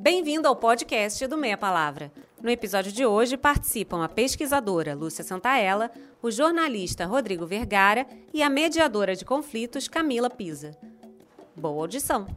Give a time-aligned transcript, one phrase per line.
[0.00, 2.12] Bem-vindo ao podcast do Meia Palavra.
[2.40, 5.90] No episódio de hoje participam a pesquisadora Lúcia Santaella,
[6.22, 10.70] o jornalista Rodrigo Vergara e a mediadora de conflitos Camila Pisa.
[11.56, 12.28] Boa audição!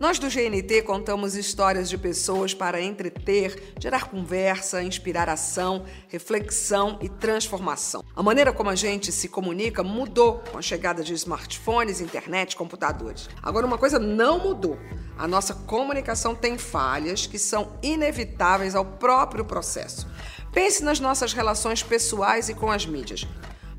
[0.00, 7.08] Nós do GNT contamos histórias de pessoas para entreter, gerar conversa, inspirar ação, reflexão e
[7.08, 8.04] transformação.
[8.16, 13.30] A maneira como a gente se comunica mudou com a chegada de smartphones, internet, computadores.
[13.40, 14.76] Agora, uma coisa não mudou.
[15.18, 20.06] A nossa comunicação tem falhas que são inevitáveis ao próprio processo.
[20.52, 23.26] Pense nas nossas relações pessoais e com as mídias.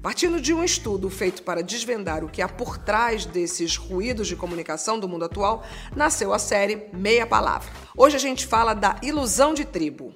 [0.02, 4.36] Partindo de um estudo feito para desvendar o que há por trás desses ruídos de
[4.36, 5.64] comunicação do mundo atual,
[5.96, 7.72] nasceu a série Meia Palavra.
[7.96, 10.14] Hoje a gente fala da ilusão de tribo.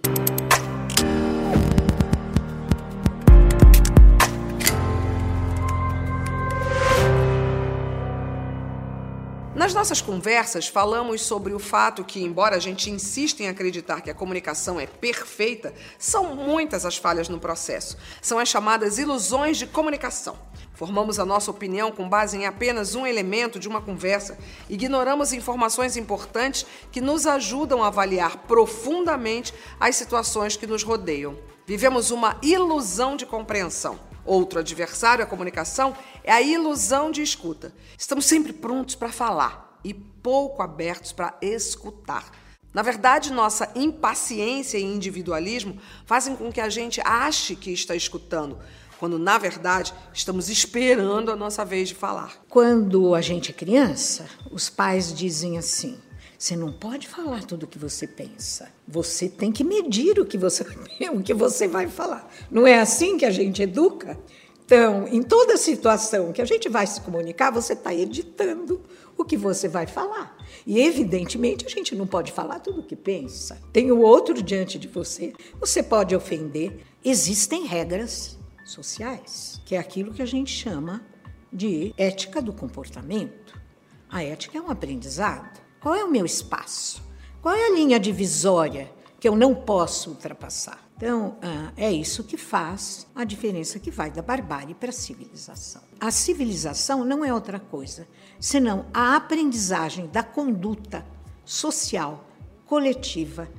[9.62, 14.10] Nas nossas conversas, falamos sobre o fato que, embora a gente insista em acreditar que
[14.10, 17.96] a comunicação é perfeita, são muitas as falhas no processo.
[18.24, 20.36] São as chamadas ilusões de comunicação.
[20.74, 24.36] Formamos a nossa opinião com base em apenas um elemento de uma conversa,
[24.68, 31.38] ignoramos informações importantes que nos ajudam a avaliar profundamente as situações que nos rodeiam.
[31.68, 34.11] Vivemos uma ilusão de compreensão.
[34.26, 37.74] Outro adversário à comunicação é a ilusão de escuta.
[37.98, 42.32] Estamos sempre prontos para falar e pouco abertos para escutar.
[42.74, 48.58] Na verdade, nossa impaciência e individualismo fazem com que a gente ache que está escutando,
[48.98, 52.34] quando na verdade estamos esperando a nossa vez de falar.
[52.48, 56.00] Quando a gente é criança, os pais dizem assim:
[56.42, 58.74] você não pode falar tudo o que você pensa.
[58.88, 60.66] Você tem que medir o que você,
[61.14, 62.34] o que você vai falar.
[62.50, 64.18] Não é assim que a gente educa?
[64.66, 68.82] Então, em toda situação que a gente vai se comunicar, você está editando
[69.16, 70.36] o que você vai falar.
[70.66, 73.62] E, evidentemente, a gente não pode falar tudo o que pensa.
[73.72, 75.34] Tem o outro diante de você.
[75.60, 76.80] Você pode ofender.
[77.06, 81.06] Existem regras sociais, que é aquilo que a gente chama
[81.54, 83.62] de ética do comportamento.
[84.10, 85.62] A ética é um aprendizado.
[85.82, 87.02] Qual é o meu espaço?
[87.42, 90.80] Qual é a linha divisória que eu não posso ultrapassar?
[90.96, 95.82] Então, ah, é isso que faz a diferença que vai da barbárie para a civilização.
[96.00, 98.08] A civilização não é outra coisa
[98.40, 101.04] senão a aprendizagem da conduta
[101.44, 102.30] social,
[102.68, 103.50] coletiva,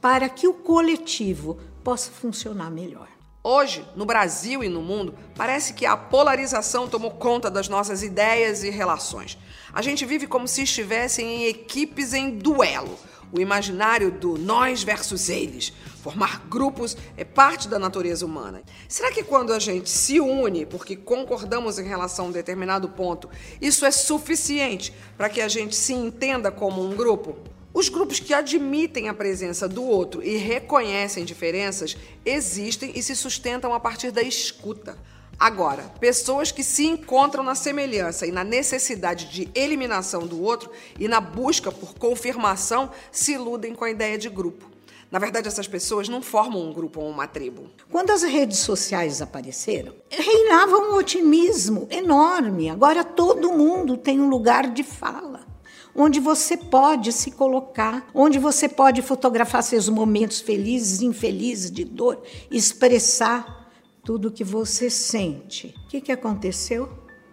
[0.00, 3.08] para que o coletivo possa funcionar melhor.
[3.44, 8.62] Hoje, no Brasil e no mundo, parece que a polarização tomou conta das nossas ideias
[8.62, 9.36] e relações.
[9.72, 12.96] A gente vive como se estivessem em equipes em duelo.
[13.32, 15.72] O imaginário do nós versus eles.
[16.04, 18.62] Formar grupos é parte da natureza humana.
[18.86, 23.28] Será que quando a gente se une porque concordamos em relação a um determinado ponto,
[23.60, 27.36] isso é suficiente para que a gente se entenda como um grupo?
[27.74, 33.72] Os grupos que admitem a presença do outro e reconhecem diferenças existem e se sustentam
[33.72, 34.98] a partir da escuta.
[35.38, 41.08] Agora, pessoas que se encontram na semelhança e na necessidade de eliminação do outro e
[41.08, 44.70] na busca por confirmação se iludem com a ideia de grupo.
[45.10, 47.70] Na verdade, essas pessoas não formam um grupo ou uma tribo.
[47.90, 52.68] Quando as redes sociais apareceram, reinava um otimismo enorme.
[52.68, 55.51] Agora todo mundo tem um lugar de fala
[55.94, 62.22] onde você pode se colocar, onde você pode fotografar seus momentos felizes, infelizes, de dor,
[62.50, 63.70] expressar
[64.04, 65.74] tudo o que você sente.
[65.84, 66.88] O que, que aconteceu?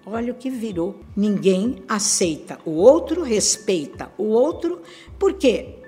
[0.05, 0.99] Olha o que virou.
[1.15, 4.81] Ninguém aceita o outro, respeita o outro,
[5.17, 5.79] porque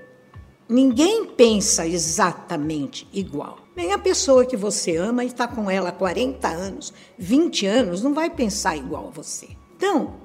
[0.67, 3.59] ninguém pensa exatamente igual.
[3.75, 8.03] Nem a pessoa que você ama e está com ela há 40 anos, 20 anos,
[8.03, 9.47] não vai pensar igual a você.
[9.77, 10.15] Então,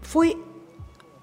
[0.00, 0.36] foi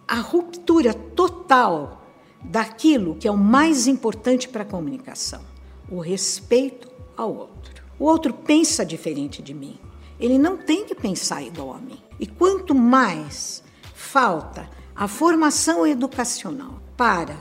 [0.09, 2.03] a ruptura total
[2.43, 5.41] daquilo que é o mais importante para a comunicação:
[5.89, 7.83] o respeito ao outro.
[7.99, 9.79] O outro pensa diferente de mim.
[10.19, 12.01] Ele não tem que pensar igual a mim.
[12.19, 17.37] E quanto mais falta a formação educacional para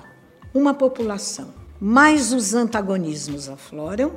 [0.53, 4.13] uma população, mais os antagonismos afloram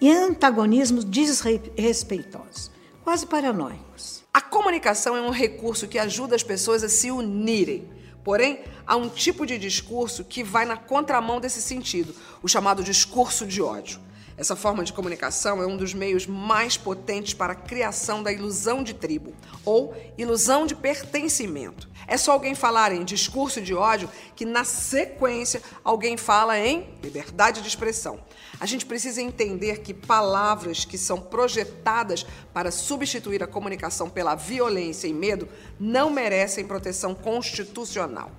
[0.00, 2.70] e antagonismos desrespeitosos,
[3.02, 4.25] quase paranoicos.
[4.36, 7.88] A comunicação é um recurso que ajuda as pessoas a se unirem.
[8.22, 13.46] Porém, há um tipo de discurso que vai na contramão desse sentido, o chamado discurso
[13.46, 13.98] de ódio.
[14.38, 18.82] Essa forma de comunicação é um dos meios mais potentes para a criação da ilusão
[18.82, 19.32] de tribo
[19.64, 21.88] ou ilusão de pertencimento.
[22.06, 27.62] É só alguém falar em discurso de ódio que, na sequência, alguém fala em liberdade
[27.62, 28.20] de expressão.
[28.60, 35.08] A gente precisa entender que palavras que são projetadas para substituir a comunicação pela violência
[35.08, 35.48] e medo
[35.80, 38.30] não merecem proteção constitucional.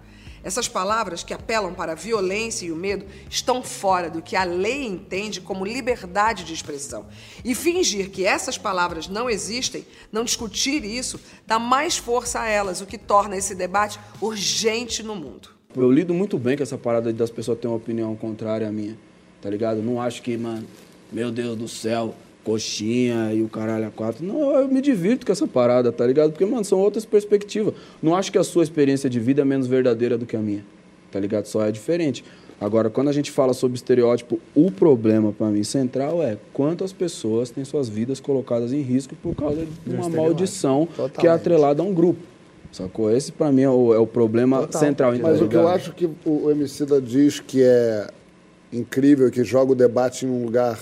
[0.43, 4.43] Essas palavras que apelam para a violência e o medo estão fora do que a
[4.43, 7.05] lei entende como liberdade de expressão.
[7.43, 12.81] E fingir que essas palavras não existem, não discutir isso, dá mais força a elas,
[12.81, 15.49] o que torna esse debate urgente no mundo.
[15.75, 18.97] Eu lido muito bem com essa parada das pessoas terem uma opinião contrária à minha,
[19.41, 19.81] tá ligado?
[19.81, 20.65] Não acho que, mano,
[21.11, 22.15] meu Deus do céu,
[22.47, 24.25] coxinha e o caralho a quatro.
[24.25, 26.31] Não, eu me divirto com essa parada, tá ligado?
[26.31, 27.73] Porque, mano, são outras perspectivas.
[28.01, 30.63] Não acho que a sua experiência de vida é menos verdadeira do que a minha,
[31.11, 31.45] tá ligado?
[31.45, 32.23] Só é diferente.
[32.59, 37.49] Agora, quando a gente fala sobre estereótipo, o problema para mim central é quantas pessoas
[37.49, 41.19] têm suas vidas colocadas em risco por causa de uma maldição Totalmente.
[41.19, 42.21] que é atrelada a um grupo.
[42.71, 43.11] Sacou?
[43.11, 44.81] Esse para mim é o, é o problema Total.
[44.81, 45.11] central.
[45.21, 48.07] Mas tá o que eu acho que o Emicida diz que é
[48.71, 50.79] incrível, que joga o debate em um lugar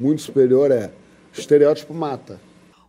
[0.00, 0.90] muito superior é
[1.32, 2.40] estereótipo mata.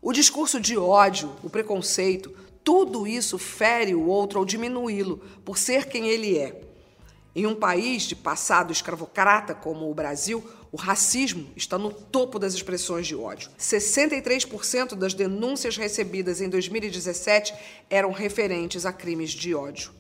[0.02, 5.86] O discurso de ódio, o preconceito, tudo isso fere o outro ao diminuí-lo por ser
[5.86, 6.62] quem ele é.
[7.36, 12.54] Em um país de passado escravocrata como o Brasil, o racismo está no topo das
[12.54, 13.50] expressões de ódio.
[13.60, 17.54] 63% das denúncias recebidas em 2017
[17.90, 19.92] eram referentes a crimes de ódio.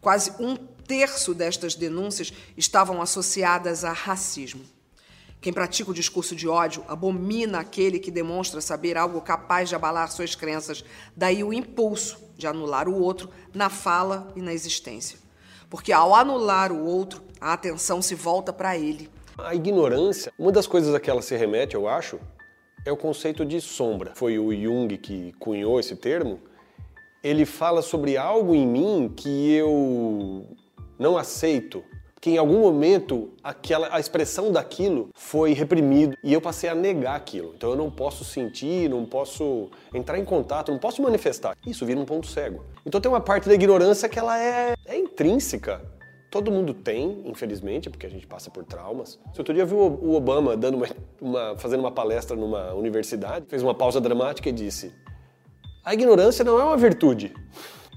[0.00, 4.64] Quase um terço destas denúncias estavam associadas a racismo.
[5.42, 10.08] Quem pratica o discurso de ódio abomina aquele que demonstra saber algo capaz de abalar
[10.08, 10.84] suas crenças,
[11.16, 15.18] daí o impulso de anular o outro na fala e na existência.
[15.68, 19.10] Porque ao anular o outro, a atenção se volta para ele.
[19.36, 22.20] A ignorância, uma das coisas a que ela se remete, eu acho,
[22.86, 24.12] é o conceito de sombra.
[24.14, 26.38] Foi o Jung que cunhou esse termo.
[27.20, 30.46] Ele fala sobre algo em mim que eu
[30.96, 31.82] não aceito,
[32.22, 37.16] que em algum momento aquela, a expressão daquilo foi reprimido e eu passei a negar
[37.16, 37.52] aquilo.
[37.56, 41.56] Então eu não posso sentir, não posso entrar em contato, não posso manifestar.
[41.66, 42.64] Isso vira um ponto cego.
[42.86, 45.82] Então tem uma parte da ignorância que ela é, é intrínseca.
[46.30, 49.18] Todo mundo tem, infelizmente, porque a gente passa por traumas.
[49.34, 50.86] Se outro dia viu o Obama dando uma,
[51.20, 54.94] uma, fazendo uma palestra numa universidade, fez uma pausa dramática e disse:
[55.84, 57.34] A ignorância não é uma virtude.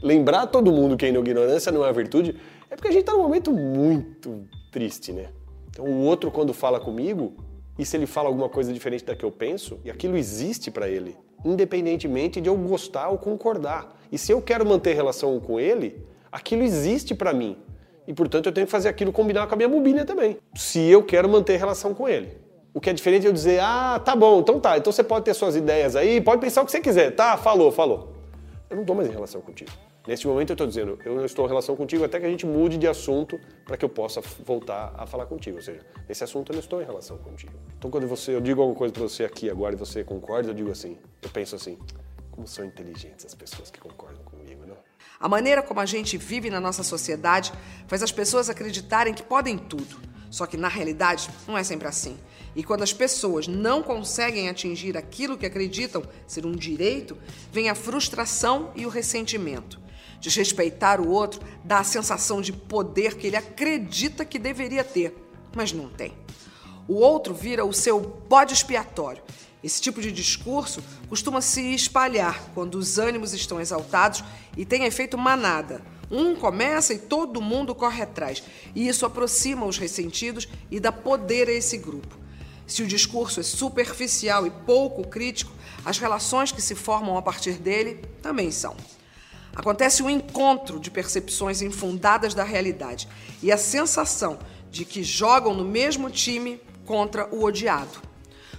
[0.02, 2.36] Lembrar todo mundo que a ignorância não é uma virtude
[2.76, 5.30] é porque a gente está num momento muito triste, né?
[5.70, 7.34] Então o outro quando fala comigo,
[7.80, 10.90] e se ele fala alguma coisa diferente da que eu penso, e aquilo existe para
[10.90, 13.98] ele, independentemente de eu gostar ou concordar.
[14.12, 17.58] E se eu quero manter relação com ele, aquilo existe para mim.
[18.06, 20.38] E portanto eu tenho que fazer aquilo combinar com a minha mobília também.
[20.54, 22.38] Se eu quero manter relação com ele.
[22.74, 25.24] O que é diferente de eu dizer, ah, tá bom, então tá, então você pode
[25.24, 27.38] ter suas ideias aí, pode pensar o que você quiser, tá?
[27.38, 28.14] Falou, falou.
[28.70, 29.72] Eu não estou mais em relação contigo.
[30.08, 32.46] Neste momento eu estou dizendo, eu não estou em relação contigo até que a gente
[32.46, 35.58] mude de assunto para que eu possa voltar a falar contigo.
[35.58, 37.54] Ou seja, nesse assunto eu não estou em relação contigo.
[37.78, 40.54] Então quando você, eu digo alguma coisa para você aqui agora e você concorda, eu
[40.54, 41.80] digo assim, eu penso assim,
[42.30, 44.78] como são inteligentes as pessoas que concordam comigo, não?
[45.20, 47.52] A maneira como a gente vive na nossa sociedade
[47.88, 49.98] faz as pessoas acreditarem que podem tudo.
[50.30, 52.18] Só que na realidade não é sempre assim.
[52.56, 57.18] E quando as pessoas não conseguem atingir aquilo que acreditam ser um direito,
[57.52, 59.80] vem a frustração e o ressentimento.
[60.20, 65.16] Desrespeitar o outro dá a sensação de poder que ele acredita que deveria ter,
[65.56, 66.14] mas não tem.
[66.88, 69.24] O outro vira o seu bode expiatório.
[69.64, 74.24] Esse tipo de discurso costuma se espalhar quando os ânimos estão exaltados
[74.56, 75.82] e tem efeito manada.
[76.12, 78.44] Um começa e todo mundo corre atrás,
[78.76, 82.16] e isso aproxima os ressentidos e dá poder a esse grupo.
[82.68, 85.52] Se o discurso é superficial e pouco crítico,
[85.84, 88.76] as relações que se formam a partir dele também são.
[89.56, 93.08] Acontece um encontro de percepções infundadas da realidade
[93.42, 94.38] e a sensação
[94.70, 98.04] de que jogam no mesmo time contra o odiado.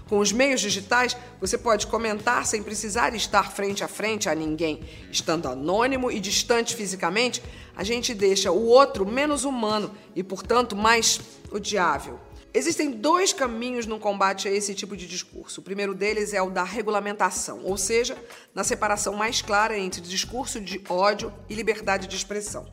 [0.09, 4.81] Com os meios digitais, você pode comentar sem precisar estar frente a frente a ninguém.
[5.11, 7.43] Estando anônimo e distante fisicamente,
[7.77, 12.21] a gente deixa o outro menos humano e, portanto, mais odiável.
[12.57, 15.61] Existem dois caminhos no combate a esse tipo de discurso.
[15.61, 18.17] O primeiro deles é o da regulamentação, ou seja,
[18.55, 22.67] na separação mais clara entre discurso de ódio e liberdade de expressão.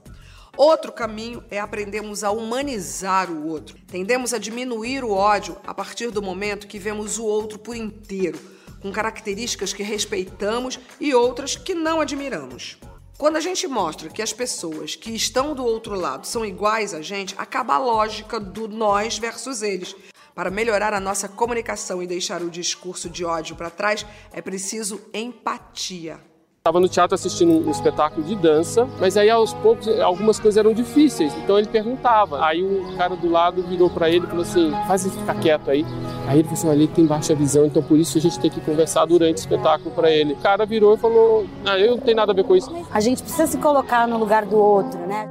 [0.56, 3.76] Outro caminho é aprendermos a humanizar o outro.
[3.86, 8.40] Tendemos a diminuir o ódio a partir do momento que vemos o outro por inteiro,
[8.80, 12.78] com características que respeitamos e outras que não admiramos.
[13.24, 17.02] Quando a gente mostra que as pessoas que estão do outro lado são iguais a
[17.02, 19.96] gente, acaba a lógica do nós versus eles.
[20.36, 25.02] Para melhorar a nossa comunicação e deixar o discurso de ódio para trás, é preciso
[25.14, 26.20] empatia.
[26.66, 30.74] Estava no teatro assistindo um espetáculo de dança, mas aí aos poucos algumas coisas eram
[30.74, 32.42] difíceis, então ele perguntava.
[32.42, 35.70] Aí o cara do lado virou para ele e falou assim: faz ele ficar quieto
[35.70, 35.86] aí.
[36.26, 38.62] Aí ele falou assim: ali tem baixa visão, então por isso a gente tem que
[38.62, 40.36] conversar durante o espetáculo para ele.
[40.36, 42.72] O cara virou e falou: ah, eu não tenho nada a ver com isso.
[42.90, 45.28] A gente precisa se colocar no lugar do outro, né?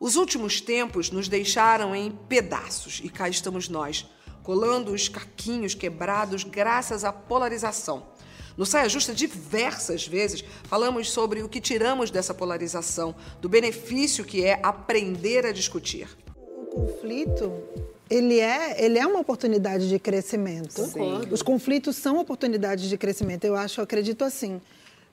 [0.00, 4.10] Os últimos tempos nos deixaram em pedaços e cá estamos nós,
[4.42, 8.17] colando os caquinhos quebrados graças à polarização.
[8.58, 14.44] No Saia Justa, diversas vezes, falamos sobre o que tiramos dessa polarização, do benefício que
[14.44, 16.08] é aprender a discutir.
[16.36, 17.52] O conflito,
[18.10, 20.74] ele é, ele é uma oportunidade de crescimento.
[20.74, 21.32] Concordo.
[21.32, 24.60] Os conflitos são oportunidades de crescimento, eu acho, eu acredito assim.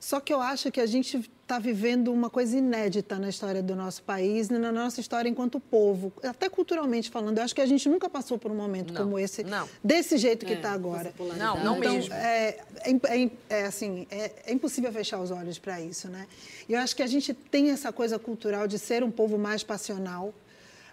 [0.06, 3.76] Só que eu acho que a gente está vivendo uma coisa inédita na história do
[3.76, 7.40] nosso país, na nossa história enquanto povo, até culturalmente falando.
[7.40, 9.68] Eu acho que a gente nunca passou por um momento Não, como esse, não.
[9.84, 11.12] desse jeito que É, está agora.
[11.36, 12.14] Não, não então, mesmo.
[12.14, 16.28] É, é, é é assim, é, é impossível fechar os olhos para isso, né?
[16.70, 19.64] E eu acho que a gente tem essa coisa cultural de ser um povo mais
[19.64, 20.32] passional.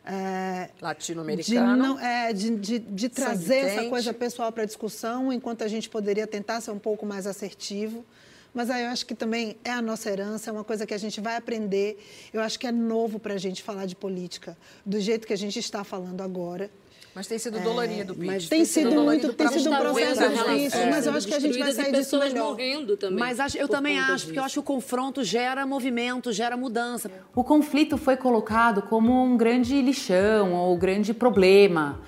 [0.06, 1.98] é, de, Latino-americano.
[1.98, 6.26] é, de, de, de trazer essa coisa pessoal para a discussão, enquanto a gente poderia
[6.26, 8.06] tentar ser um pouco mais assertivo.
[8.54, 10.98] Mas aí eu acho que também é a nossa herança, é uma coisa que a
[10.98, 11.98] gente vai aprender.
[12.32, 15.36] Eu acho que é novo para a gente falar de política do jeito que a
[15.38, 16.70] gente está falando agora.
[17.14, 18.26] Mas tem sido dolorido, Pete.
[18.26, 20.48] mas Tem sido muito, tem sido um processo vendo difícil,
[20.80, 22.50] relações mas eu acho que a gente vai sair disso pessoas melhor.
[22.52, 23.18] morrendo também.
[23.18, 24.44] Mas acho- eu também acho, porque eu disso.
[24.46, 27.10] acho que o confronto gera movimento, gera mudança.
[27.34, 32.00] O conflito foi colocado como um grande lixão ou grande problema.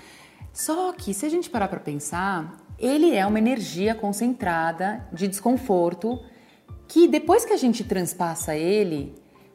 [0.54, 6.18] Só que, se a gente parar para pensar, ele é uma energia concentrada de desconforto
[6.86, 9.14] que, depois que a gente transpassa ele,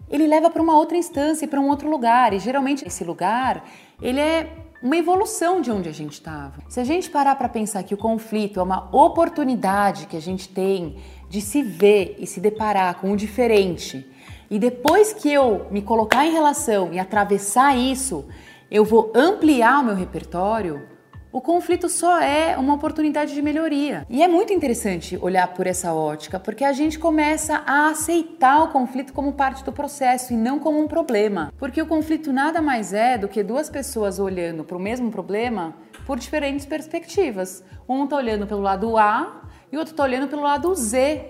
[0.09, 2.33] ele leva para uma outra instância, para um outro lugar.
[2.33, 3.63] E geralmente esse lugar,
[4.01, 4.49] ele é
[4.81, 6.63] uma evolução de onde a gente estava.
[6.69, 10.47] Se a gente parar para pensar que o conflito é uma oportunidade que a gente
[10.49, 10.97] tem
[11.29, 14.05] de se ver e se deparar com o diferente,
[14.49, 18.25] e depois que eu me colocar em relação e atravessar isso,
[18.71, 20.87] eu vou ampliar o meu repertório,
[21.31, 24.05] o conflito só é uma oportunidade de melhoria.
[24.09, 28.69] E é muito interessante olhar por essa ótica, porque a gente começa a aceitar o
[28.69, 31.53] conflito como parte do processo e não como um problema.
[31.57, 35.75] Porque o conflito nada mais é do que duas pessoas olhando para o mesmo problema
[36.03, 37.63] por diferentes perspectivas.
[37.87, 41.29] Um está olhando pelo lado A e o outro está olhando pelo lado Z.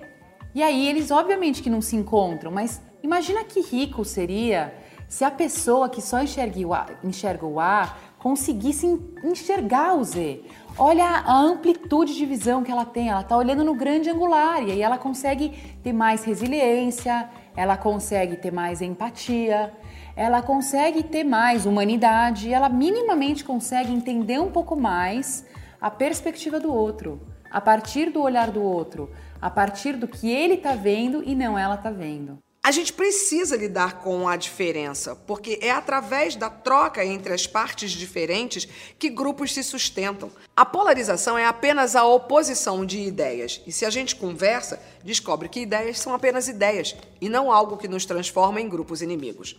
[0.56, 4.74] E aí eles obviamente que não se encontram, mas imagina que rico seria
[5.10, 10.04] se a pessoa que só enxerga o A, enxerga o A conseguisse en- enxergar o
[10.04, 10.44] Z.
[10.78, 14.72] Olha a amplitude de visão que ela tem, ela está olhando no grande angular e
[14.72, 15.50] aí ela consegue
[15.84, 19.74] ter mais resiliência, ela consegue ter mais empatia,
[20.16, 25.46] ela consegue ter mais humanidade, ela minimamente consegue entender um pouco mais
[25.82, 29.10] a perspectiva do outro, a partir do olhar do outro,
[29.42, 32.38] a partir do que ele está vendo e não ela está vendo.
[32.62, 37.90] A gente precisa lidar com a diferença, porque é através da troca entre as partes
[37.90, 38.68] diferentes
[39.00, 40.30] que grupos se sustentam.
[40.56, 45.62] A polarização é apenas a oposição de ideias, e se a gente conversa, descobre que
[45.62, 49.56] ideias são apenas ideias e não algo que nos transforma em grupos inimigos.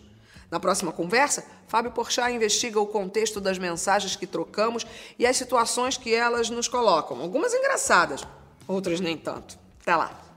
[0.51, 4.85] Na próxima conversa, Fábio Porchat investiga o contexto das mensagens que trocamos
[5.17, 8.21] e as situações que elas nos colocam, algumas engraçadas,
[8.67, 9.57] outras nem tanto.
[9.81, 10.30] Até lá!